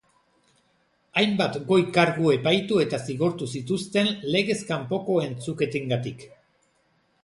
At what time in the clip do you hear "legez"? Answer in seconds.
4.35-4.61